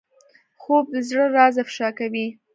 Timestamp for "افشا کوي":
1.63-2.27